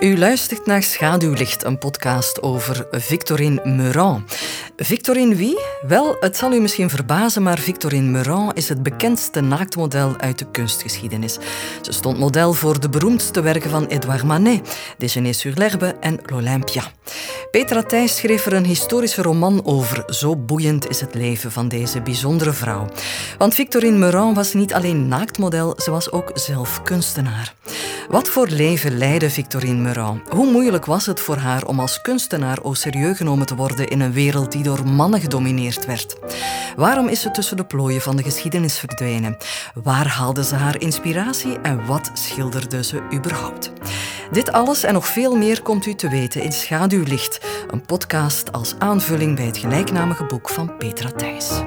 [0.00, 4.38] U luistert naar Schaduwlicht, een podcast over Victorine Meurant.
[4.76, 5.58] Victorine wie?
[5.86, 10.46] Wel, het zal u misschien verbazen, maar Victorine Meurant is het bekendste naaktmodel uit de
[10.50, 11.38] kunstgeschiedenis.
[11.82, 16.82] Ze stond model voor de beroemdste werken van Edouard Manet, Déjeuner sur l'herbe en L'Olympia.
[17.50, 20.02] Petra Thijs schreef er een historische roman over.
[20.06, 22.88] Zo boeiend is het leven van deze bijzondere vrouw.
[23.38, 27.54] Want Victorine Meurant was niet alleen naaktmodel, ze was ook zelf kunstenaar.
[28.08, 29.89] Wat voor leven leidde Victorine Meurant?
[30.28, 34.00] Hoe moeilijk was het voor haar om als kunstenaar au serieus genomen te worden in
[34.00, 36.16] een wereld die door mannen gedomineerd werd?
[36.76, 39.36] Waarom is ze tussen de plooien van de geschiedenis verdwenen?
[39.74, 43.72] Waar haalde ze haar inspiratie en wat schilderde ze überhaupt?
[44.30, 48.74] Dit alles en nog veel meer komt u te weten in Schaduwlicht, een podcast als
[48.78, 51.62] aanvulling bij het gelijknamige boek van Petra Thijs.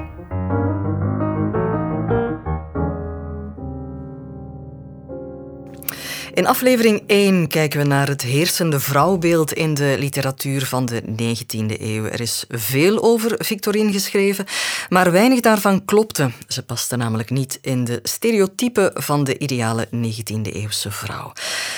[6.34, 11.80] In aflevering 1 kijken we naar het heersende vrouwbeeld in de literatuur van de 19e
[11.80, 12.04] eeuw.
[12.04, 14.44] Er is veel over Victorine geschreven,
[14.88, 16.30] maar weinig daarvan klopte.
[16.48, 21.32] Ze paste namelijk niet in de stereotypen van de ideale 19e-eeuwse vrouw.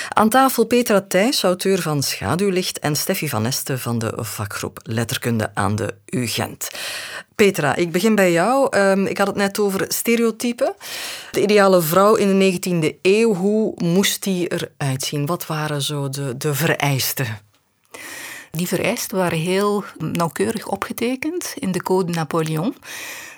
[0.09, 5.51] Aan tafel Petra Thijs, auteur van Schaduwlicht, en Steffi van Este van de vakgroep Letterkunde
[5.53, 6.69] aan de UGent.
[7.37, 8.67] Petra, ik begin bij jou.
[8.69, 10.75] Ehm, ik had het net over stereotypen.
[11.31, 15.25] De ideale vrouw in de 19e eeuw, hoe moest die eruit zien?
[15.25, 17.39] Wat waren zo de, de vereisten?
[18.51, 22.75] Die vereisten waren heel nauwkeurig opgetekend in de Code Napoleon.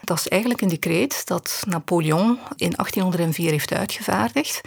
[0.04, 4.62] Dat is eigenlijk een decreet dat Napoleon in 1804 heeft uitgevaardigd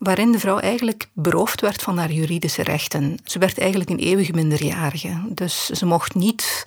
[0.00, 3.18] waarin de vrouw eigenlijk beroofd werd van haar juridische rechten.
[3.24, 5.20] Ze werd eigenlijk een eeuwige minderjarige.
[5.28, 6.62] Dus ze mocht niet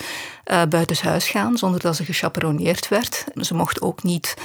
[0.45, 3.23] uh, buitenshuis gaan zonder dat ze gechaperoneerd werd.
[3.35, 4.35] Ze mocht ook niet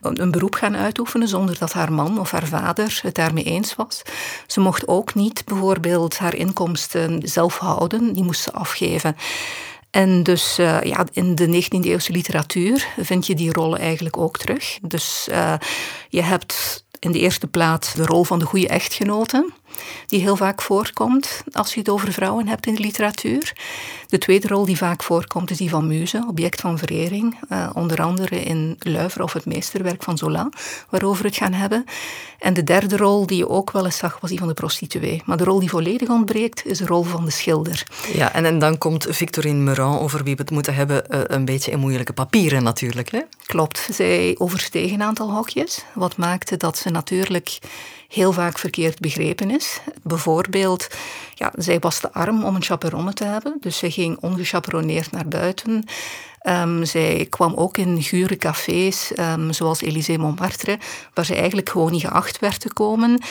[0.00, 4.02] een beroep gaan uitoefenen zonder dat haar man of haar vader het daarmee eens was.
[4.46, 9.16] Ze mocht ook niet bijvoorbeeld haar inkomsten zelf houden, die moest ze afgeven.
[9.90, 14.78] En dus uh, ja, in de 19e-eeuwse literatuur vind je die rollen eigenlijk ook terug.
[14.82, 15.54] Dus uh,
[16.08, 19.50] je hebt in de eerste plaats de rol van de goede echtgenote,
[20.06, 23.52] die heel vaak voorkomt als je het over vrouwen hebt in de literatuur.
[24.08, 27.38] De tweede rol die vaak voorkomt is die van muze, object van verering.
[27.50, 30.48] Uh, onder andere in Luiver of het meesterwerk van Zola,
[30.88, 31.84] waarover we het gaan hebben.
[32.38, 35.22] En de derde rol die je ook wel eens zag, was die van de prostituee.
[35.24, 37.86] Maar de rol die volledig ontbreekt, is de rol van de schilder.
[38.12, 41.44] Ja, en, en dan komt Victorine Meurant, over wie we het moeten hebben, uh, een
[41.44, 43.10] beetje in moeilijke papieren natuurlijk.
[43.10, 43.20] Hè?
[43.46, 43.88] Klopt.
[43.92, 47.58] Zij oversteeg een aantal hokjes, wat maakte dat ze natuurlijk
[48.08, 49.80] heel vaak verkeerd begrepen is.
[50.02, 50.86] Bijvoorbeeld,
[51.34, 55.28] ja, zij was te arm om een chaperonne te hebben, dus zij ging ongechaperoneerd naar
[55.28, 55.84] buiten.
[56.42, 60.78] Um, zij kwam ook in gure cafés, um, zoals Élysée Montmartre,
[61.14, 63.22] waar ze eigenlijk gewoon niet geacht werd te komen.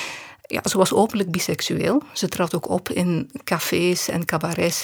[0.47, 2.01] Ja, ze was openlijk biseksueel.
[2.13, 4.83] Ze trad ook op in cafés en cabarets,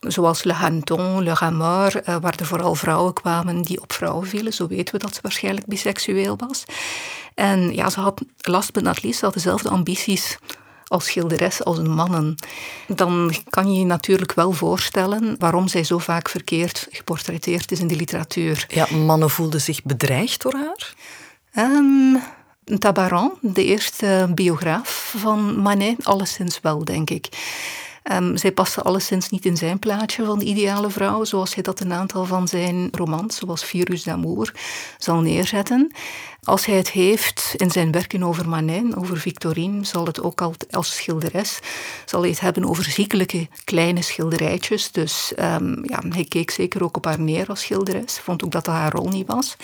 [0.00, 4.52] zoals Le Hanton, Le Ramor, uh, waar er vooral vrouwen kwamen die op vrouwen vielen.
[4.52, 6.64] Zo weten we dat ze waarschijnlijk biseksueel was.
[7.34, 10.38] En ja, ze had last but not least, ze had dezelfde ambities
[10.86, 12.34] als schilderes als een mannen.
[12.88, 17.86] Dan kan je je natuurlijk wel voorstellen waarom zij zo vaak verkeerd geportretteerd is in
[17.86, 18.66] de literatuur.
[18.68, 20.94] Ja, mannen voelden zich bedreigd door haar?
[21.56, 22.22] Um,
[22.78, 27.28] Tabaran, de eerste biograaf van Manet, alleszins wel, denk ik.
[28.12, 31.80] Um, zij paste alleszins niet in zijn plaatje van de ideale vrouw, zoals hij dat
[31.80, 34.54] een aantal van zijn romans, zoals Virus d'amour,
[34.98, 35.92] zal neerzetten.
[36.42, 40.54] Als hij het heeft in zijn werken over Manet, over Victorine, zal het ook al
[40.70, 41.58] als schilderes,
[42.04, 44.90] zal hij het hebben over ziekelijke kleine schilderijtjes.
[44.92, 48.64] Dus um, ja, hij keek zeker ook op haar neer als schilderes, vond ook dat
[48.64, 49.56] dat haar rol niet was.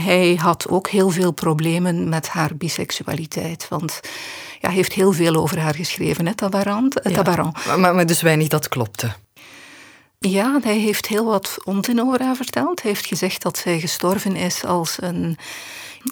[0.00, 4.00] Hij had ook heel veel problemen met haar biseksualiteit, want
[4.60, 6.92] ja, hij heeft heel veel over haar geschreven, hè, Tabaran.
[7.02, 9.12] Ja, maar, maar dus weinig dat klopte.
[10.18, 12.82] Ja, hij heeft heel wat onzin over haar verteld.
[12.82, 15.38] Hij heeft gezegd dat zij gestorven is als een,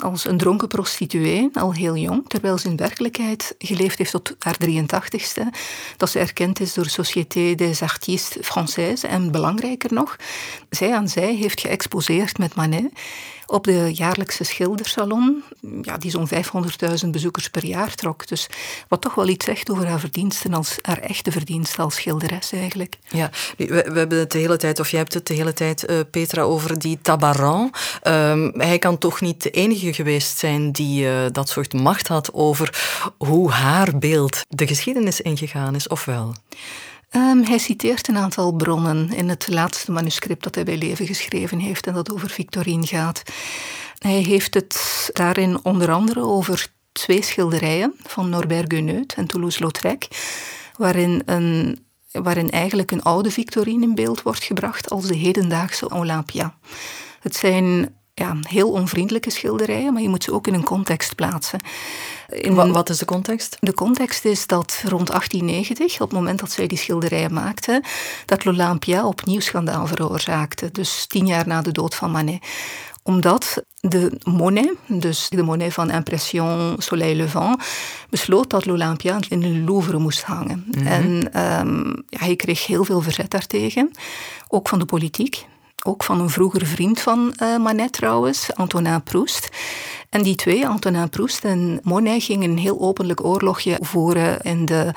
[0.00, 4.56] als een dronken prostituee, al heel jong, terwijl ze in werkelijkheid geleefd heeft tot haar
[4.69, 5.43] 83ste.
[5.97, 10.17] Dat ze erkend is door Société des Artistes Françaises en belangrijker nog,
[10.70, 12.93] zij aan zij heeft geëxposeerd met Manet
[13.46, 15.43] op de jaarlijkse schildersalon,
[15.82, 16.29] ja, die zo'n
[17.05, 18.26] 500.000 bezoekers per jaar trok.
[18.26, 18.46] Dus
[18.88, 22.99] wat toch wel iets zegt over haar verdiensten als haar echte verdiensten als schilderes eigenlijk.
[23.08, 25.91] Ja, we, we hebben het de hele tijd, of jij hebt het de hele tijd,
[25.91, 27.73] uh, Petra, over die Tabaran.
[28.02, 32.32] Um, hij kan toch niet de enige geweest zijn die uh, dat soort macht had
[32.32, 32.82] over
[33.17, 36.35] hoe haar beeld de geschiedenis ingegaan is, of wel?
[37.16, 41.58] Um, hij citeert een aantal bronnen in het laatste manuscript dat hij bij leven geschreven
[41.58, 43.22] heeft en dat over Victorine gaat.
[43.99, 50.08] Hij heeft het daarin onder andere over twee schilderijen van Norbert Gueneut en Toulouse-Lautrec.
[50.76, 51.78] waarin, een,
[52.11, 56.55] waarin eigenlijk een oude Victorine in beeld wordt gebracht als de hedendaagse Olympia.
[57.20, 61.61] Het zijn ja, heel onvriendelijke schilderijen, maar je moet ze ook in een context plaatsen.
[62.28, 63.56] In, wat, is de context?
[63.61, 67.82] De context is dat rond 1890, op het moment dat zij die schilderijen maakten,
[68.26, 70.70] dat l'Olympia opnieuw schandaal veroorzaakte.
[70.72, 72.44] Dus tien jaar na de dood van Manet
[73.06, 77.62] omdat de Monet, dus de Monet van Impression Soleil Levant,
[78.11, 80.64] besloot dat l'Olympia in de Louvre moest hangen.
[80.70, 80.87] Mhm.
[80.87, 83.90] En um, ja, hij kreeg heel veel verzet daartegen,
[84.49, 85.46] ook van de politiek.
[85.87, 89.49] Ook van een vroeger vriend van uh, Manet trouwens, Antonin Proust.
[90.09, 94.93] En die twee, Antonin Proust en Monet, gingen een heel openlijk oorlogje voeren in de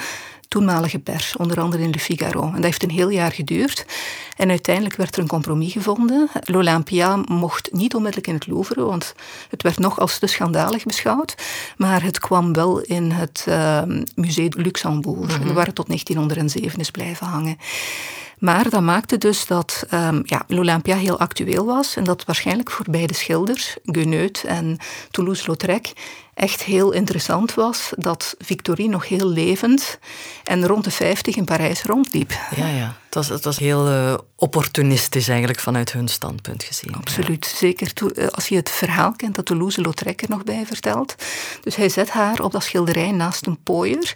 [0.48, 2.42] toenmalige pers, onder andere in Le Figaro.
[2.42, 3.86] En dat heeft een heel jaar geduurd.
[4.38, 6.30] En uiteindelijk werd er een compromis gevonden.
[6.44, 9.14] L'Olympia mocht niet onmiddellijk in het Louvre, want
[9.50, 11.36] het werd nog als te schandalig beschouwd.
[11.78, 13.82] Maar het kwam wel in het uh,
[14.16, 17.58] Musée Luxembourg, mm waar het tot 1907 is blijven hangen.
[18.38, 22.86] Maar dat maakte dus dat um, ja, l'Olympia heel actueel was en dat waarschijnlijk voor
[22.90, 24.78] beide schilders, Gueneut en
[25.12, 25.94] Toulouse-Lautrec,
[26.34, 30.00] echt heel interessant was dat Victorine nog heel levend
[30.44, 32.32] en rond de 50 in Parijs rondliep.
[32.56, 32.96] Ja, ja.
[33.08, 36.96] Het was, het was heel uh, opportunistisch eigenlijk vanuit hun standpunt gezien.
[36.96, 37.46] Absoluut.
[37.46, 41.16] Zeker eh, als je het verhaal kent dat Toulouse-Lautrec er nog bij vertelt.
[41.62, 44.16] Dus hij zet haar op dat schilderij naast een pooier.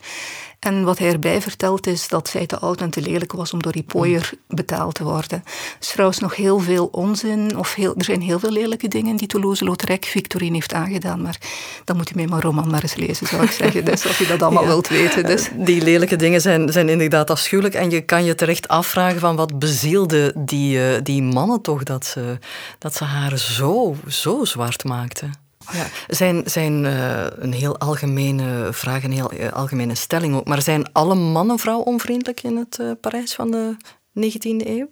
[0.62, 3.62] En wat hij erbij vertelt is dat zij te oud en te lelijk was om
[3.62, 5.44] door die pooier betaald te worden.
[5.46, 9.16] Er is trouwens nog heel veel onzin, of heel, er zijn heel veel lelijke dingen
[9.16, 11.38] die Toulouse-Lautrec Victorine heeft aangedaan, maar
[11.86, 13.86] dan moet je mij mijn roman maar eens lezen, zou ik zeggen.
[13.86, 15.26] Dus als je dat allemaal wilt weten.
[15.26, 15.50] Dus.
[15.54, 19.60] Die lelijke dingen zijn, zijn inderdaad afschuwelijk en je kan je terecht afvragen van wat
[19.60, 22.38] bezielde die, uh, die mannen toch dat ze,
[22.78, 25.34] dat ze haar zo, zo zwart maakten.
[25.72, 30.48] Ja, zijn, zijn uh, een heel algemene vraag, een heel uh, algemene stelling ook.
[30.48, 33.76] Maar zijn alle mannen vrouw onvriendelijk in het uh, Parijs van de
[34.20, 34.90] 19e eeuw?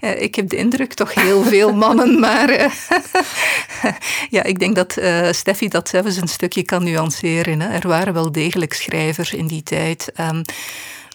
[0.26, 2.50] ik heb de indruk toch heel veel mannen, maar
[4.36, 4.92] ja, ik denk dat
[5.36, 7.60] Steffi dat zelfs een stukje kan nuanceren.
[7.60, 7.68] Hè.
[7.68, 10.12] Er waren wel degelijk schrijvers in die tijd.
[10.20, 10.42] Um,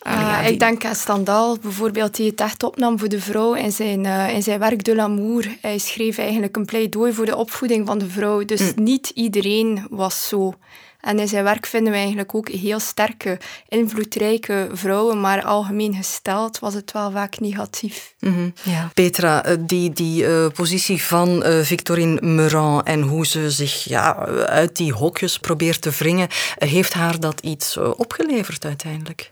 [0.07, 4.05] uh, Ik denk aan Stendhal bijvoorbeeld, die het echt opnam voor de vrouw in zijn,
[4.05, 5.57] uh, in zijn werk De l'Amour.
[5.61, 8.45] Hij schreef eigenlijk een pleidooi voor de opvoeding van de vrouw.
[8.45, 8.83] Dus mm.
[8.83, 10.53] niet iedereen was zo.
[11.03, 16.59] En in zijn werk vinden we eigenlijk ook heel sterke, invloedrijke vrouwen, maar algemeen gesteld
[16.59, 18.13] was het wel vaak negatief.
[18.19, 18.53] Mm -hmm.
[18.63, 18.89] ja.
[18.93, 24.15] Petra, eh, die, die uh, positie van uh, Victorine Meurant en hoe ze zich ja,
[24.45, 26.27] uit die hokjes probeert te wringen,
[26.57, 29.29] heeft haar dat iets opgeleverd uiteindelijk?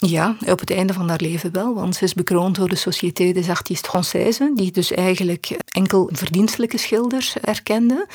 [0.00, 3.32] Ja, op het einde van haar leven wel, want ze is bekroond door de Société
[3.32, 8.06] des Artistes Françaises, die dus eigenlijk enkel verdienstelijke schilders erkende.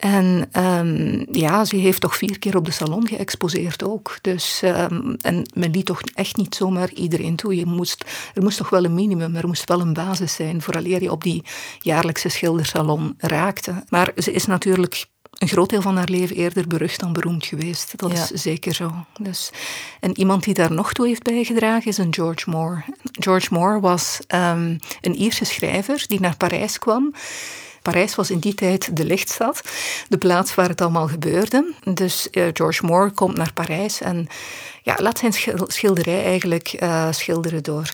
[0.00, 4.18] En um, ja, ze heeft toch vier keer op de salon geëxposeerd ook.
[4.20, 7.56] Dus, um, en men liet toch echt niet zomaar iedereen toe.
[7.56, 11.02] Je moest, er moest toch wel een minimum, er moest wel een basis zijn vooraleer
[11.02, 11.44] je op die
[11.78, 13.84] jaarlijkse schildersalon raakte.
[13.88, 15.06] Maar ze is natuurlijk
[15.40, 17.98] een groot deel van haar leven eerder berucht dan beroemd geweest.
[17.98, 18.92] Dat is zeker zo.
[19.20, 19.50] Dus,
[20.00, 22.82] en iemand die daar nog toe heeft bijgedragen is een George Moore.
[23.12, 27.14] George Moore was um, een Ierse schrijver die naar Parijs kwam.
[27.82, 29.62] Parijs was in die tijd de lichtstad,
[30.08, 31.74] de plaats waar het allemaal gebeurde.
[31.94, 34.26] Dus uh, George Moore komt naar Parijs en
[34.82, 35.32] ja, laat zijn
[35.66, 37.92] schilderij eigenlijk uh, schilderen door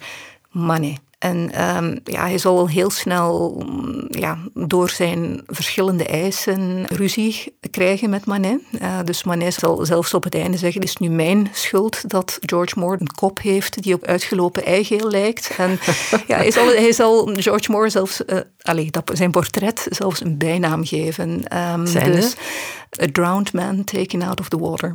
[0.51, 0.99] Manet.
[1.19, 3.65] En um, ja, hij zal al heel snel
[4.09, 8.61] ja, door zijn verschillende eisen ruzie krijgen met Manet.
[8.83, 12.39] Uh, dus Manet zal zelfs op het einde zeggen: Het is nu mijn schuld dat
[12.41, 15.51] George Moore een kop heeft die op uitgelopen eigeel lijkt.
[15.57, 15.71] En
[16.27, 20.39] ja, hij, zal, hij zal George Moore zelfs, uh, allez, dat, zijn portret zelfs een
[20.39, 21.59] bijnaam geven.
[21.73, 22.35] Um, dus,
[23.03, 24.93] A drowned man taken out of the water.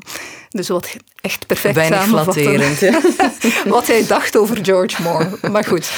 [0.49, 2.79] Dus wat echt perfect Weinig flatterend.
[3.75, 5.29] wat hij dacht over George Moore.
[5.51, 5.91] Maar goed,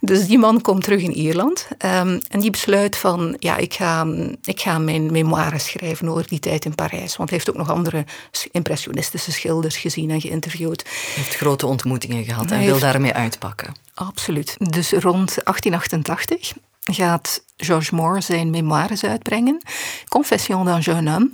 [0.00, 4.06] dus die man komt terug in Ierland um, en die besluit van, ja, ik ga,
[4.44, 7.16] ik ga mijn memoires schrijven over die tijd in Parijs.
[7.16, 8.04] Want hij heeft ook nog andere
[8.50, 10.82] impressionistische schilders gezien en geïnterviewd.
[10.82, 13.74] Hij heeft grote ontmoetingen gehad en wil daarmee uitpakken.
[13.94, 14.56] Absoluut.
[14.58, 19.62] Dus rond 1888 gaat George Moore zijn memoires uitbrengen.
[20.08, 21.32] Confession d'un jeune homme.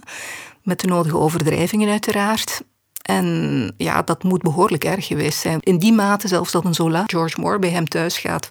[0.63, 2.63] Met de nodige overdrijvingen uiteraard.
[3.11, 5.59] En ja, dat moet behoorlijk erg geweest zijn.
[5.61, 8.51] In die mate zelfs dat een Zola George Moore bij hem thuis gaat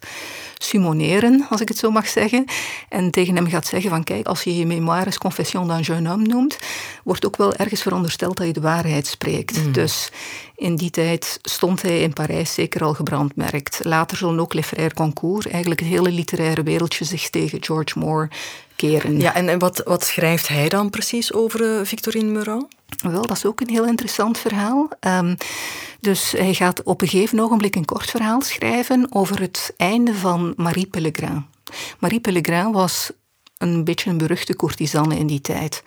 [0.58, 2.46] sumoneren, als ik het zo mag zeggen.
[2.90, 6.28] En tegen hem gaat zeggen van kijk, als je je memoires Confession d'un jeune homme
[6.28, 6.58] noemt,
[7.04, 9.66] wordt ook wel ergens verondersteld dat je de waarheid spreekt.
[9.66, 9.72] Mm.
[9.72, 10.12] Dus
[10.56, 13.80] in die tijd stond hij in Parijs zeker al gebrandmerkt.
[13.84, 18.30] Later zullen ook Les Frères Goncourt, eigenlijk het hele literaire wereldje, zich tegen George Moore
[18.76, 19.20] keren.
[19.20, 22.68] Ja, en, wat, wat schrijft hij dan precies over uh, Victorine Meurant?
[23.02, 24.90] Wel, dat is ook een heel interessant verhaal.
[25.00, 25.38] Um,
[26.00, 30.54] dus hij gaat op een gegeven ogenblik een kort verhaal schrijven over het einde van
[30.56, 31.46] Marie Pellegrin.
[32.00, 33.12] Marie Pellegrin was
[33.58, 35.84] een beetje een beruchte courtisane in die tijd.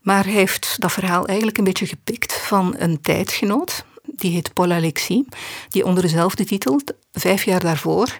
[0.00, 3.84] Maar hij heeft dat verhaal eigenlijk een beetje gepikt van een tijdgenoot.
[4.04, 5.22] Die heet Paul Alexis,
[5.68, 6.80] die onder dezelfde titel,
[7.12, 8.18] vijf jaar daarvoor,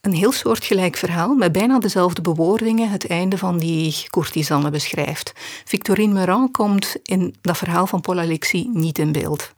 [0.00, 5.32] een heel soortgelijk verhaal met bijna dezelfde bewoordingen het einde van die courtisane beschrijft.
[5.64, 9.52] Victorine Meurant komt in dat verhaal van Paul Alexis niet in beeld.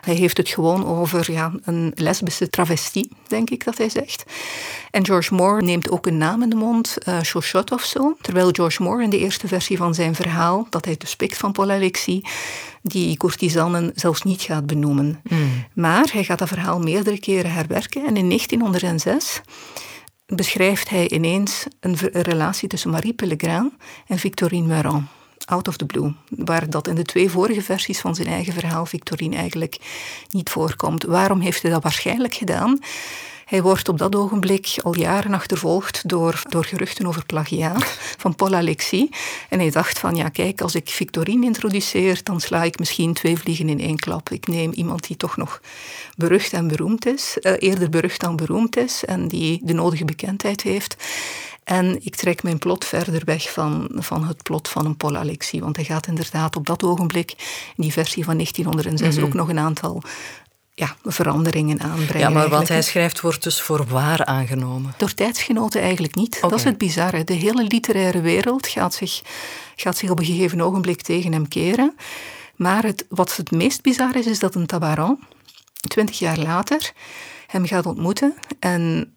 [0.00, 4.24] Hij heeft het gewoon over ja, een lesbische travestie, denk ik dat hij zegt.
[4.90, 7.18] En George Moore neemt ook een naam in de mond, uh,
[7.72, 8.16] of zo.
[8.20, 11.52] Terwijl George Moore in de eerste versie van zijn verhaal, dat hij dus pikt van
[11.52, 12.22] Paul Alexis,
[12.82, 15.20] die courtisanen zelfs niet gaat benoemen.
[15.28, 15.64] Hmm.
[15.74, 19.40] Maar hij gaat dat verhaal meerdere keren herwerken en in 1906
[20.26, 23.72] beschrijft hij ineens een, relatie tussen Marie Pellegrin
[24.06, 25.04] en Victorine Meurant
[25.50, 26.12] out of the blue.
[26.28, 29.76] Waar dat in de twee vorige versies van zijn eigen verhaal Victorine eigenlijk
[30.30, 31.02] niet voorkomt.
[31.02, 32.78] Waarom heeft hij dat waarschijnlijk gedaan?
[33.50, 37.84] Hij wordt op dat ogenblik al jaren achtervolgd door, door geruchten over plagiaat
[38.22, 39.08] van Paul Alexis.
[39.48, 43.38] En hij dacht van, ja kijk, als ik Victorine introduceer, dan sla ik misschien twee
[43.38, 44.30] vliegen in één klap.
[44.30, 45.60] Ik neem iemand die toch nog
[46.16, 50.62] berucht en beroemd is, uh, eerder berucht dan beroemd is en die de nodige bekendheid
[50.62, 50.96] heeft.
[51.70, 55.60] En ik trek mijn plot verder weg van, van het plot van een Paul Alexis.
[55.60, 57.30] Want hij gaat inderdaad op dat ogenblik,
[57.76, 59.24] in die versie van 1906, mhm.
[59.24, 60.02] ook nog een aantal
[60.74, 62.28] ja, veranderingen aanbrengen.
[62.28, 64.94] Ja, maar wat hij schrijft wordt dus voor waar aangenomen?
[64.96, 66.40] Door tijdsgenoten eigenlijk niet.
[66.40, 67.24] Dat is het bizarre.
[67.24, 69.22] De hele literaire wereld gaat zich,
[69.76, 71.94] gaat zich op een gegeven ogenblik tegen hem keren.
[72.56, 75.18] Maar het, wat het meest bizar is, is dat een Tabaran,
[75.88, 76.92] twintig jaar later,
[77.46, 79.14] hem gaat ontmoeten en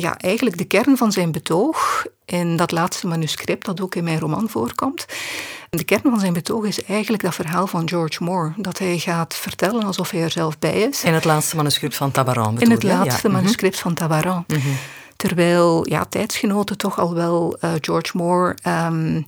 [0.00, 4.18] ja, eigenlijk de kern van zijn betoog in dat laatste manuscript dat ook in mijn
[4.18, 5.06] roman voorkomt.
[5.70, 8.52] De kern van zijn betoog is eigenlijk dat verhaal van George Moore.
[8.56, 11.04] Dat hij gaat vertellen alsof hij er zelf bij is.
[11.04, 13.36] In het laatste manuscript van Tabaran In het laatste mhm.
[13.36, 14.44] manuscript van Tabaran.
[14.46, 14.68] Mhm.
[15.16, 18.56] Terwijl ja, tijdsgenoten toch al wel uh, George Moore...
[18.66, 19.26] Um,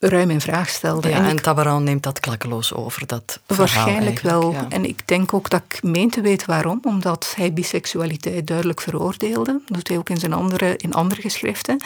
[0.00, 1.08] ruim in vraag stelde.
[1.08, 4.54] Ja, en, en Tabaran neemt dat klakkeloos over, dat Waarschijnlijk wel.
[4.68, 6.80] En ik denk ook dat ik meen te weten waarom.
[6.82, 9.52] Omdat hij biseksualiteit duidelijk veroordeelde.
[9.52, 11.82] Dat doet hij ook in, zijn andere, in andere geschriften.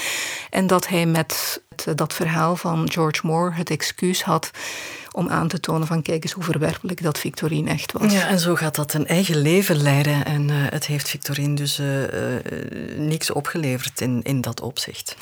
[0.50, 1.62] En dat hij met
[1.94, 4.50] dat verhaal van George Moore het excuus had
[5.14, 8.12] om aan te tonen van kijk eens hoe verwerpelijk dat Victorine echt was.
[8.12, 11.78] Ja, en zo gaat dat een eigen leven leiden en uh, het heeft Victorine dus
[11.78, 12.08] uh, uh,
[12.96, 15.16] niks opgeleverd in, in dat opzicht.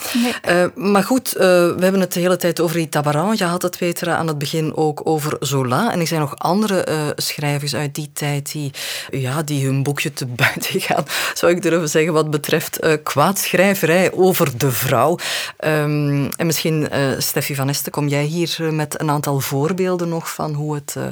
[0.45, 0.69] Nee.
[0.75, 3.37] maar goed, we hebben het de hele tijd over die Tabaran.
[3.37, 7.15] Je had het weten aan het begin ook over Zola en er zijn nog andere
[7.17, 8.71] schrijvers uit die tijd die,
[9.11, 14.59] ja, die hun boekje te buiten gaan, zou ik durven zeggen, wat betreft kwaadschrijverij over
[14.59, 15.19] de vrouw.
[15.65, 20.55] Um, en misschien, Steffi van Esten, kom jij hier met een aantal voorbeelden nog van
[20.55, 21.07] hoe het, uh,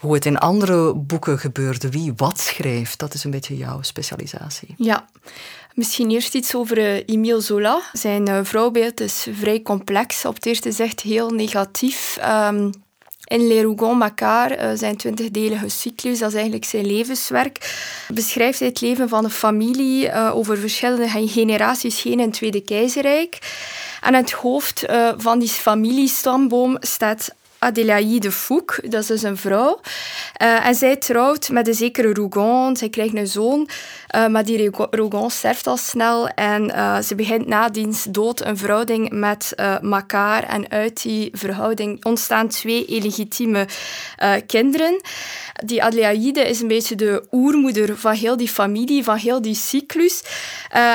[0.00, 1.90] hoe het in andere boeken gebeurde.
[1.90, 4.74] Wie wat schreef, dat is een beetje jouw specialisatie.
[4.76, 5.08] Ja.
[5.74, 7.80] Misschien eerst iets over uh, Emile Zola.
[7.92, 10.24] Zijn uh, vrouwbeeld is vrij complex.
[10.24, 12.18] Op het eerste zicht heel negatief.
[12.24, 12.70] Um,
[13.24, 17.84] in Les Rougon Macquart, zijn twintigdelige cyclus, dat is eigenlijk zijn levenswerk,
[18.14, 23.38] beschrijft hij het leven van een familie over verschillende generaties heen in het Tweede Keizerrijk.
[24.00, 24.84] En het hoofd
[25.16, 29.80] van die familiestamboom staat Adélaïde Fouque, dat is dus een vrouw.
[30.42, 32.76] Uh, en zij trouwt met een zekere Rougon.
[32.76, 33.68] Zij krijgt een zoon,
[34.16, 36.28] uh, maar die Rougon sterft al snel.
[36.28, 40.42] En uh, ze begint na diens dood een verhouding met Makar.
[40.42, 43.66] En uit die verhouding ontstaan twee illegitieme
[44.46, 45.00] kinderen.
[45.64, 50.22] Die Adélaïde is een beetje de oermoeder van heel die familie, van heel die cyclus.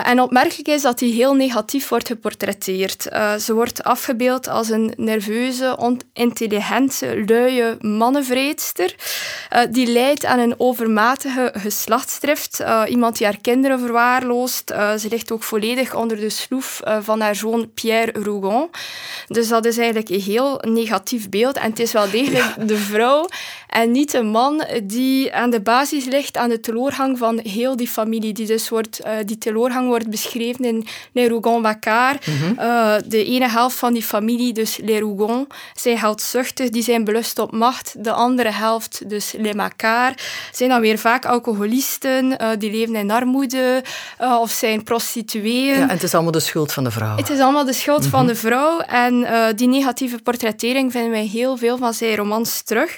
[0.03, 3.01] en opmerkelijk is dat die heel negatief wordt geportretteerd.
[3.39, 8.95] ze wordt afgebeeld als een nerveuze, onintelligente intelligente, luie mannenvreedster.
[9.53, 12.61] Uh, die leidt aan een overmatige geslachtsdrift.
[12.61, 14.71] Uh, iemand die haar kinderen verwaarloost.
[14.71, 18.69] Uh, ze ligt ook volledig onder de sloef van haar zoon Pierre Rougon.
[19.27, 21.57] Dus dat is eigenlijk een heel negatief beeld.
[21.57, 23.27] En het is wel degelijk de vrouw
[23.67, 27.87] en niet de man die aan de basis ligt, aan de teloorgang van heel die
[27.87, 28.33] familie.
[28.33, 32.27] Die, dus wordt, die teloorgang wordt beschreven in Les Rougon-Macquart.
[32.27, 32.61] Mm
[33.05, 35.95] de ene helft van die familie, dus Les Rougon, zij
[36.53, 38.03] die zijn belust op macht.
[38.03, 40.21] De andere helft, dus les Macquart,
[40.51, 43.83] zijn dan weer vaak alcoholisten, uh, die leven in armoede
[44.21, 45.75] uh, of zijn prostitueën.
[45.75, 47.15] Ja, en het is allemaal de schuld van de vrouw.
[47.15, 48.33] Het is allemaal de schuld van mhm.
[48.33, 48.79] de vrouw.
[48.79, 52.97] En uh, die negatieve portrettering vinden wij heel veel van zijn romans terug.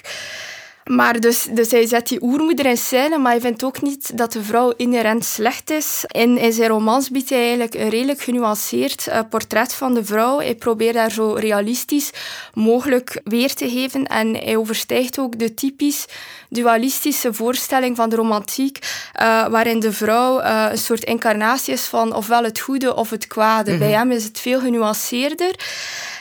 [0.86, 4.32] Maar dus, dus hij zet die oermoeder in scène, maar hij vindt ook niet dat
[4.32, 6.04] de vrouw inherent slecht is.
[6.06, 10.38] In, in zijn romans biedt hij eigenlijk een redelijk genuanceerd uh, portret van de vrouw.
[10.38, 12.10] Hij probeert daar zo realistisch
[12.54, 16.06] mogelijk weer te geven en hij overstijgt ook de typisch
[16.48, 18.78] dualistische voorstelling van de romantiek,
[19.20, 23.26] uh, waarin de vrouw uh, een soort incarnatie is van ofwel het goede of het
[23.26, 23.72] kwade.
[23.72, 23.86] Mm -hmm.
[23.86, 25.54] Bij hem is het veel genuanceerder.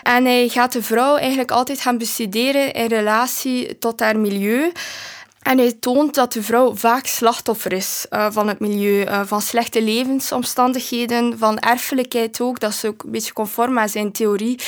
[0.04, 4.72] En hij gaat de vrouw eigenlijk altijd gaan bestuderen in relatie tot haar milieu.
[5.46, 9.42] En hij toont dat de vrouw vaak slachtoffer is uh, van het milieu, uh, van
[9.42, 12.60] slechte levensomstandigheden, van erfelijkheid ook.
[12.60, 14.60] Dat is ook een beetje conform aan zijn theorie,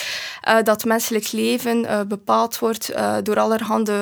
[0.48, 2.92] uh, dat menselijk leven bepaald wordt
[3.24, 3.94] door allerhande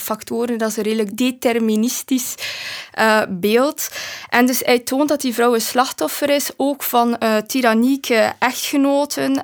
[0.00, 0.58] factoren.
[0.58, 2.34] Dat is een redelijk deterministisch
[3.28, 3.88] beeld.
[4.28, 9.40] En dus hij toont dat die vrouw een slachtoffer is, ook van tyrannieke echtgenoten.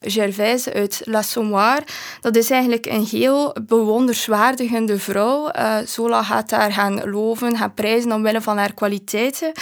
[0.00, 1.82] Gervaise uit L'Assommoir,
[2.20, 5.50] dat is eigenlijk een heel bewonderswaardigende vrouw.
[5.84, 9.52] Zola gaat daar gaan loven, gaan prijzen omwille van haar kwaliteiten.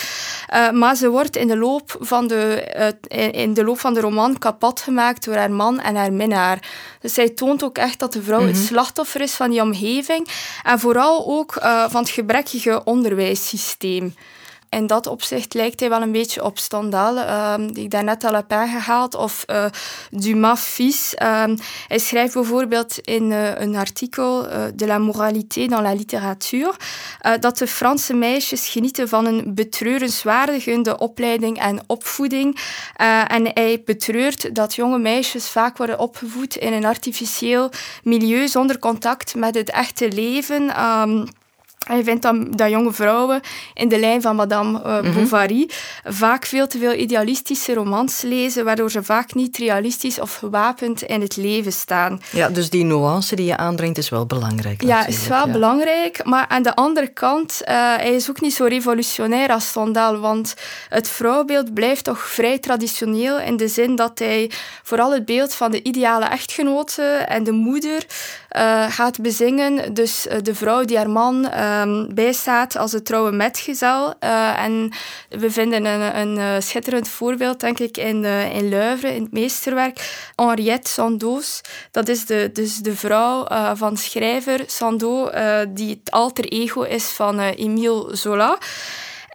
[0.55, 2.45] Uh, maar ze wordt in de, loop van de,
[3.09, 6.69] uh, in de loop van de roman kapot gemaakt door haar man en haar minnaar.
[7.01, 8.55] Dus zij toont ook echt dat de vrouw mm -hmm.
[8.55, 10.29] het slachtoffer is van die omgeving
[10.63, 14.15] en vooral ook uh, van het gebrekkige onderwijssysteem
[14.69, 18.35] in dat opzicht lijkt hij wel een beetje op Stendhal, uh, die ik daarnet al
[18.35, 19.65] heb aangehaald, of uh,
[20.11, 21.15] Dumas fils.
[21.23, 21.45] Uh,
[21.89, 24.43] hij schrijft bijvoorbeeld in uh, een artikel
[24.75, 26.75] De la moralité dans la littérature
[27.41, 32.59] dat de Franse meisjes genieten van een betreurenswaardigende opleiding en opvoeding.
[33.27, 37.71] en hij betreurt dat jonge meisjes vaak worden opgevoed in een artificieel
[38.03, 40.83] milieu zonder contact met het echte leven.
[40.83, 41.29] Um,
[41.87, 43.41] en je vindt dat, dat jonge vrouwen
[43.75, 45.15] in de lijn van Madame uh, mm -hmm.
[45.15, 45.69] Bovary
[46.05, 51.21] vaak veel te veel idealistische romans lezen, waardoor ze vaak niet realistisch of gewapend in
[51.21, 52.21] het leven staan.
[52.33, 54.83] Ja, dus die nuance die je aanbrengt is wel belangrijk.
[54.83, 55.53] Ja, is wel ja.
[55.53, 56.25] belangrijk.
[56.25, 60.55] Maar aan de andere kant, uh, hij is ook niet zo revolutionair als Stendhal, want
[60.89, 64.51] het vrouwbeeld blijft toch vrij traditioneel in de zin dat hij
[64.83, 68.07] vooral het beeld van de ideale echtgenote en de moeder
[68.57, 69.95] uh, gaat bezingen.
[69.95, 71.49] Dus de vrouw die haar man
[71.83, 72.35] um,
[72.77, 74.15] als de trouwe metgezel.
[74.21, 74.93] Uh, en
[75.29, 79.33] we vinden een, een, een, schitterend voorbeeld, denk ik, in, uh, in Luivre, in het
[79.33, 80.31] meesterwerk.
[80.37, 85.31] Henriette Sandoz, dat is de, dus de vrouw van schrijver Sandoz,
[85.69, 88.59] die het alter ego is van Emile Zola.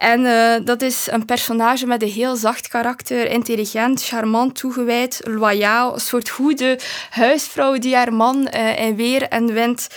[0.02, 0.24] En
[0.64, 5.94] dat is een personage met een heel zacht karakter, intelligent, charmant, toegewijd, loyaal.
[5.94, 6.78] Een soort goede
[7.10, 9.88] huisvrouw die haar man uh, in weer en wind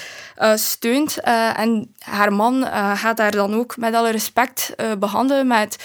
[0.56, 1.20] steunt.
[1.56, 2.64] en haar man
[2.96, 5.78] gaat haar dan ook met alle respect behandelen met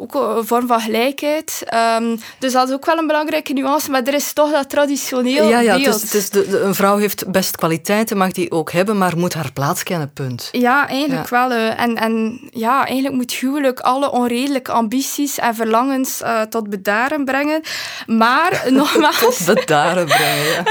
[0.00, 1.62] ook een vorm van gelijkheid.
[2.00, 5.48] Um, dus dat is ook wel een belangrijke nuance, maar er is toch dat traditioneel
[5.48, 6.02] ja, ja, beeld.
[6.02, 8.98] Het is, het is de, de, een vrouw heeft best kwaliteiten, mag die ook hebben,
[8.98, 10.48] maar moet haar plaats kennen, punt.
[10.52, 11.48] Ja, eigenlijk ja.
[11.48, 11.58] wel.
[11.58, 17.60] En, en ja, eigenlijk moet huwelijk alle onredelijke ambities en verlangens uh, tot bedaren brengen.
[18.06, 19.44] Maar, nogmaals...
[19.44, 20.62] tot bedaren brengen, ja.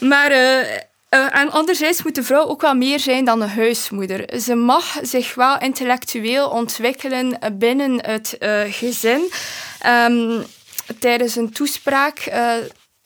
[0.10, 0.30] maar...
[0.30, 0.66] Uh,
[1.14, 4.40] uh, en anderzijds moet de vrouw ook wel meer zijn dan een huismoeder.
[4.40, 9.30] Ze mag zich wel intellectueel ontwikkelen binnen het uh, gezin.
[9.86, 10.44] Um,
[10.98, 12.18] tijdens een toespraak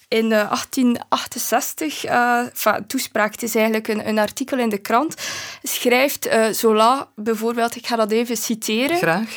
[0.09, 5.14] in 1868, uh, enfin, toespraak, het is eigenlijk een, een, artikel in de krant,
[5.62, 8.97] schrijft Zola bijvoorbeeld, ik ga dat even citeren.
[8.97, 9.37] Graag.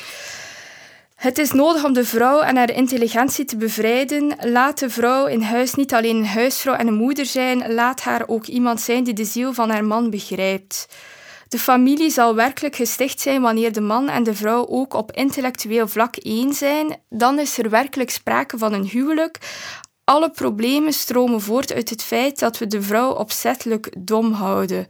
[1.22, 4.36] Het is nodig om de vrouw en haar intelligentie te bevrijden.
[4.40, 8.24] Laat de vrouw in huis niet alleen een huisvrouw en een moeder zijn, laat haar
[8.28, 10.88] ook iemand zijn die de ziel van haar man begrijpt.
[11.48, 15.88] De familie zal werkelijk gesticht zijn wanneer de man en de vrouw ook op intellectueel
[15.88, 16.98] vlak één zijn.
[17.10, 19.38] Dan is er werkelijk sprake van een huwelijk.
[20.04, 24.88] Alle problemen stromen voort uit het feit dat we de vrouw opzettelijk dom houden.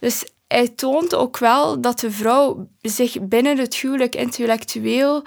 [0.00, 5.22] Dus hij toont ook wel dat de vrouw zich binnen het huwelijk intellectueel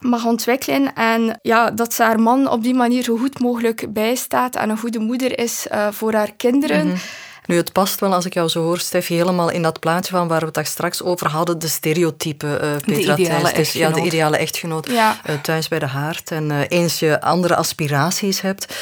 [0.00, 4.56] mag ontwikkelen en ja, dat ze haar man op die manier zo goed mogelijk bijstaat
[4.56, 6.84] en een goede moeder is uh, voor haar kinderen.
[6.84, 7.00] Mm -hmm.
[7.46, 10.28] Nu, het past wel als ik jou zo hoor, Steffi, helemaal in dat plaatje van
[10.28, 14.36] waar we het daar straks over hadden, de stereotypen, uh, Petra de ja, de ideale
[14.36, 15.20] echtgenoot ja.
[15.26, 16.30] uh, thuis bij de haard.
[16.30, 18.74] En uh, eens je andere aspiraties hebt,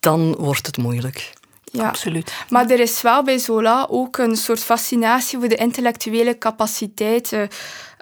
[0.00, 1.32] dan wordt het moeilijk.
[1.70, 2.32] Ja, absoluut.
[2.48, 7.48] Maar er is wel bij Zola ook een soort fascinatie voor de intellectuele capaciteiten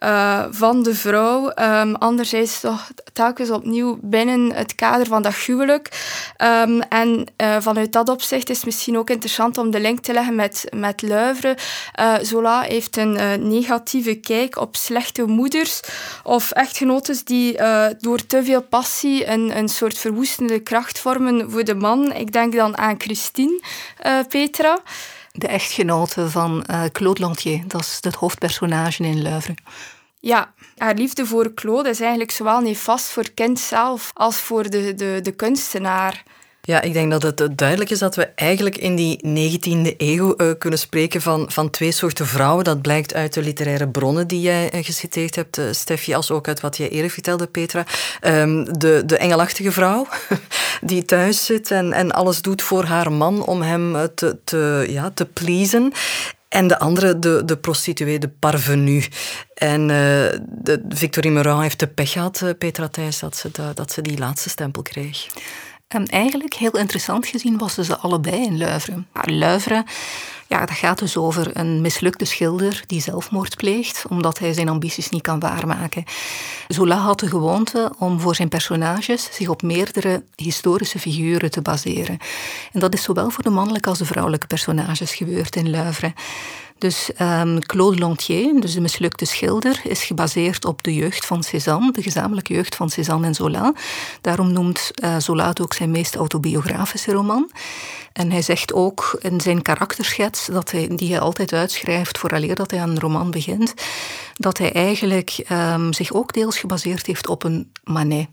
[0.04, 1.52] uh, van de vrouw.
[1.56, 5.88] Um, anderzijds toch telkens opnieuw binnen het kader van dat huwelijk.
[6.62, 10.12] Um, en uh, vanuit dat opzicht is het misschien ook interessant om de link te
[10.12, 11.56] leggen met, met Luivre.
[12.00, 15.80] Uh, Zola heeft een negatieve kijk op slechte moeders
[16.22, 17.58] of echtgenotes die
[17.98, 22.12] door te veel passie een, een soort verwoestende kracht vormen voor de man.
[22.12, 23.60] Ik denk dan aan Christine,
[24.28, 24.78] Petra.
[25.32, 27.62] De echtgenote van uh, Claude Lantier.
[27.66, 29.54] Dat is het hoofdpersonage in Luivre.
[30.20, 34.94] Ja, haar liefde voor Claude is eigenlijk zowel nefast voor kind zelf als voor de,
[34.94, 36.22] de, de kunstenaar.
[36.68, 40.50] Ja, ik denk dat het duidelijk is dat we eigenlijk in die 19e eeuw uh,
[40.58, 42.64] kunnen spreken van, van twee soorten vrouwen.
[42.64, 46.48] Dat blijkt uit de literaire bronnen die jij uh, geciteerd hebt, uh, Steffi, als ook
[46.48, 47.86] uit wat jij eerder vertelde, Petra.
[48.22, 50.06] Um, de, de engelachtige vrouw
[50.80, 55.10] die thuis zit en, en alles doet voor haar man om hem te, te, ja,
[55.10, 55.92] te pleasen.
[56.48, 59.04] En de andere, de, de prostituee, de parvenu.
[59.54, 59.88] En uh,
[60.48, 64.48] de, Victorine Meurant heeft de pech gehad, Petra Thijs, dat ze, dat ze die laatste
[64.48, 65.26] stempel kreeg.
[65.88, 69.04] En eigenlijk, heel interessant gezien, was ze allebei in Luivre.
[69.12, 69.84] Maar
[70.48, 75.08] ja, dat gaat dus over een mislukte schilder die zelfmoord pleegt, omdat hij zijn ambities
[75.08, 76.04] niet kan waarmaken.
[76.66, 82.18] Zola had de gewoonte om voor zijn personages zich op meerdere historische figuren te baseren.
[82.72, 86.12] En dat is zowel voor de mannelijke als de vrouwelijke personages gebeurd in Luivre.
[86.78, 91.92] Dus um, Claude Lantier, dus de mislukte schilder, is gebaseerd op de jeugd van Cézanne,
[91.92, 93.72] de gezamenlijke jeugd van Cézanne en Zola.
[94.20, 97.50] Daarom noemt uh, Zola het ook zijn meest autobiografische roman.
[98.12, 102.70] En hij zegt ook in zijn karakterschets, dat hij, die hij altijd uitschrijft vooraleer dat
[102.70, 103.74] hij aan een roman begint,
[104.36, 108.26] dat hij eigenlijk um, zich ook deels gebaseerd heeft op een Manet.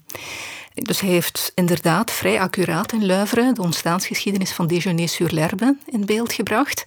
[0.76, 6.06] Dus hij heeft inderdaad vrij accuraat in Luivre de ontstaansgeschiedenis van Déjeuner sur l'Herbe in
[6.06, 6.86] beeld gebracht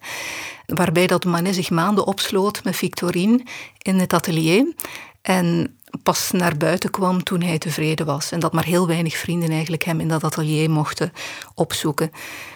[0.66, 3.42] waarbij dat Manet zich maanden opsloot met Victorine
[3.78, 4.74] in het atelier.
[5.22, 8.30] En pas naar buiten kwam toen hij tevreden was.
[8.30, 11.12] En dat maar heel weinig vrienden eigenlijk hem in dat atelier mochten
[11.54, 12.10] opzoeken.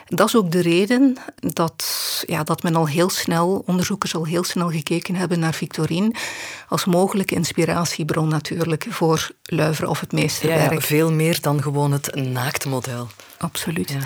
[0.07, 1.85] Dat is ook de reden dat,
[2.27, 6.15] ja, dat men al heel snel, onderzoekers al heel snel gekeken hebben naar Victorine
[6.69, 10.71] als mogelijke inspiratiebron natuurlijk voor Luivre of het meesterwerk.
[10.71, 13.09] Ja, ja, veel meer dan gewoon het naaktmodel.
[13.39, 13.91] Absoluut.
[13.91, 13.99] Ja.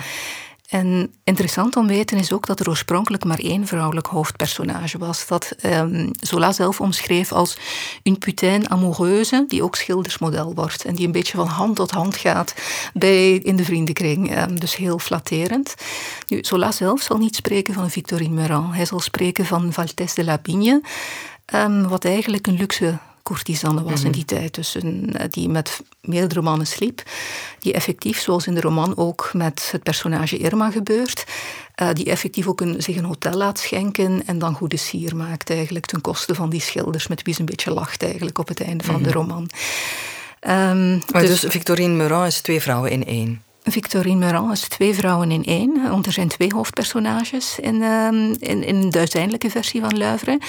[0.67, 5.27] En interessant om weten is ook dat er oorspronkelijk maar één vrouwelijk hoofdpersonage was.
[5.27, 7.57] Dat um, Zola zelf omschreef als
[8.03, 10.85] een putain amoureuse, die ook schildersmodel wordt.
[10.85, 12.53] En die een beetje van hand tot hand gaat
[12.93, 14.37] bij, in de vriendenkring.
[14.37, 15.75] Um, dus heel flatterend.
[16.27, 18.75] Nu, Zola zelf zal niet spreken van Victorine Meurant.
[18.75, 20.81] Hij zal spreken van Valtesse de la Pigne.
[21.53, 24.15] Um, wat eigenlijk een luxe courtisanne was in mhm.
[24.15, 24.55] die tijd.
[24.55, 27.03] Dus een, eh, die met meerdere mannen sliep.
[27.59, 31.25] Die effectief, zoals in de roman ook met het personage Irma gebeurt,
[31.81, 35.49] uh, die effectief ook een, zich een hotel laat schenken en dan goede sier maakt
[35.49, 38.61] eigenlijk ten koste van die schilders met wie ze een beetje lacht eigenlijk op het
[38.61, 39.17] einde van de mhm.
[39.17, 39.49] roman.
[40.47, 43.41] Um, dus, dus Victorine Meurant is twee vrouwen in één.
[43.71, 45.89] Victorine Meurant is twee vrouwen in één.
[45.89, 48.07] Want er zijn twee hoofdpersonages in, uh,
[48.39, 50.39] in, in de uiteindelijke versie van Luivre.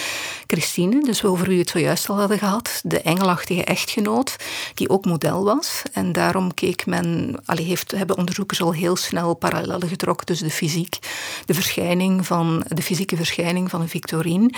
[0.47, 2.81] Christine, dus over wie we het zojuist al hadden gehad.
[2.85, 4.37] De engelachtige echtgenoot,
[4.75, 5.83] die ook model was.
[5.93, 10.53] En daarom keek men, allee, heeft, hebben onderzoekers al heel snel parallellen getrokken tussen de
[10.53, 10.99] fysiek,
[11.45, 14.51] de, verschijning van, de fysieke verschijning van Victorine.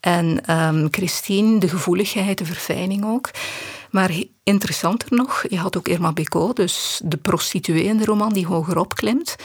[0.00, 3.30] En um, Christine, de gevoeligheid, de verfijning ook.
[3.90, 4.10] Maar
[4.48, 8.94] interessanter nog, je had ook Irma Bécot, dus de prostituee in de roman die hogerop
[8.94, 9.36] klimt,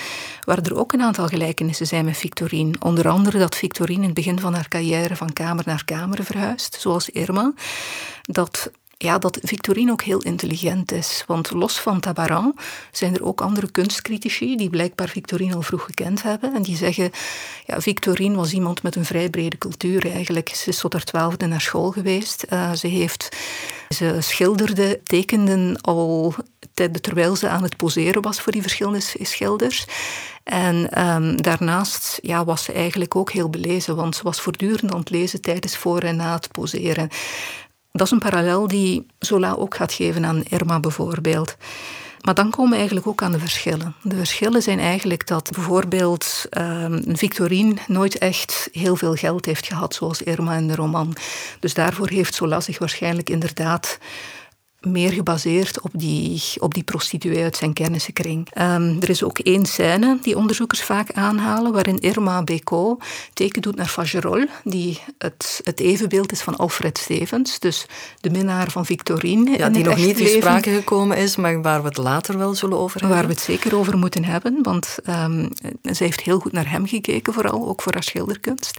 [0.41, 2.73] waar er ook een aantal gelijkenissen zijn met Victorine.
[2.79, 6.77] Onder andere dat Victorine in het begin van haar carrière van kamer naar kamer verhuist,
[6.79, 7.53] zoals Irma.
[8.21, 8.71] Dat
[9.03, 11.23] ja, dat Victorine ook heel intelligent is.
[11.27, 12.55] Want los van Tabaran
[12.91, 16.53] zijn er ook andere kunstcritici die blijkbaar Victorine al vroeg gekend hebben.
[16.53, 17.11] En die zeggen,
[17.65, 20.49] ja, Victorine was iemand met een vrij brede cultuur eigenlijk.
[20.49, 22.45] Ze is tot haar twaalfde naar school geweest.
[22.49, 23.29] Uh, ze heeft...
[23.89, 26.35] Ze schilderde, tekende al
[27.01, 29.85] terwijl ze aan het poseren was voor die verschillende schilders.
[30.43, 34.99] En um, daarnaast ja, was ze eigenlijk ook heel belezen, want ze was voortdurend aan
[34.99, 37.09] het lezen tijdens voor en na het poseren.
[37.95, 41.55] Dat is een parallel die Zola ook gaat geven aan Irma bijvoorbeeld.
[42.21, 43.95] Maar dan komen we eigenlijk ook aan de verschillen.
[44.01, 49.93] De verschillen zijn eigenlijk dat bijvoorbeeld um, Victorine nooit echt heel veel geld heeft gehad,
[49.93, 51.15] zoals Irma in de roman.
[51.59, 53.97] Dus daarvoor heeft Zola zich waarschijnlijk inderdaad
[54.85, 58.47] meer gebaseerd op die, op die prostituee uit zijn kennissenkring.
[58.59, 63.75] Um, er is ook één scène die onderzoekers vaak aanhalen, waarin Irma Bécot teken doet
[63.75, 67.85] naar Fagerolles, die het, het evenbeeld is van Alfred Stevens, dus
[68.19, 69.57] de minnaar van Victorine.
[69.57, 72.77] Ja, die nog niet in sprake gekomen is, maar waar we het later wel zullen
[72.77, 73.17] over hebben.
[73.17, 75.49] Waar we het zeker over moeten hebben, want um,
[75.81, 78.77] zij heeft heel goed naar hem gekeken, vooral ook voor haar schilderkunst.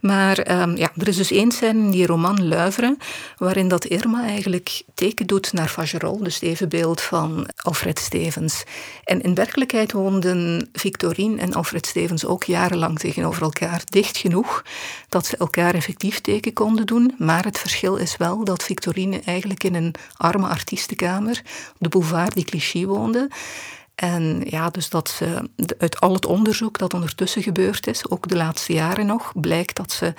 [0.00, 2.98] Maar um, ja, er is dus één scène in die roman Luiveren,
[3.36, 8.62] waarin dat Irma eigenlijk teken doet naar Fagerolles, dus het evenbeeld van Alfred Stevens.
[9.04, 14.62] En in werkelijkheid woonden Victorine en Alfred Stevens ook jarenlang tegenover elkaar, dicht genoeg
[15.08, 17.14] dat ze elkaar effectief teken konden doen.
[17.18, 22.34] Maar het verschil is wel dat Victorine eigenlijk in een arme artiestenkamer op de boulevard
[22.34, 23.28] die Clichy woonde
[23.98, 28.36] En ja, dus dat ze uit al het onderzoek dat ondertussen gebeurd is, ook de
[28.36, 30.14] laatste jaren nog, blijkt dat ze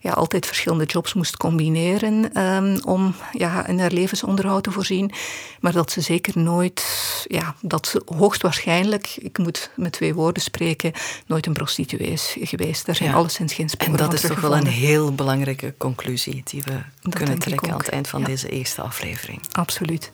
[0.00, 5.12] ja, altijd verschillende jobs moest combineren um, om ja, in haar levensonderhoud te voorzien.
[5.60, 6.84] Maar dat ze zeker nooit,
[7.28, 10.92] ja, dat ze hoogstwaarschijnlijk, ik moet met twee woorden spreken,
[11.26, 12.86] nooit een prostituee is geweest.
[12.86, 13.14] Daar zijn ja.
[13.14, 17.38] alleszins geen sporen En dat is toch wel een heel belangrijke conclusie die we kunnen
[17.38, 19.40] trekken aan het eind van deze eerste aflevering.
[19.52, 20.10] Absoluut.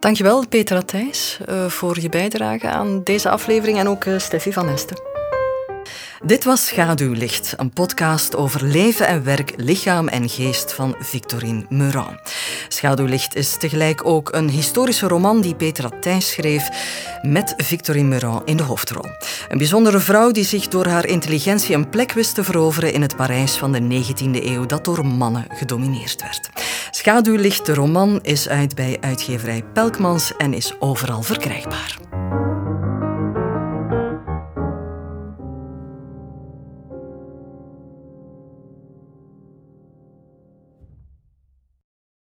[0.00, 4.68] Dankjewel Petra Thijs uh, voor je bijdrage aan deze aflevering en ook uh, Steffi van
[4.68, 5.07] Esten.
[6.24, 12.18] Dit was Schaduwlicht, een podcast over leven en werk, lichaam en geest van Victorine Meurant.
[12.68, 16.68] Schaduwlicht is tegelijk ook een historische roman die Petra Thijs schreef
[17.22, 19.10] met Victorine Meurant in de hoofdrol.
[19.48, 23.16] Een bijzondere vrouw die zich door haar intelligentie een plek wist te veroveren in het
[23.16, 26.50] Parijs van de 19e eeuw dat door mannen gedomineerd werd.
[26.90, 32.07] Schaduwlicht, de roman, is uit bij uitgeverij Pelkmans en is overal verkrijgbaar.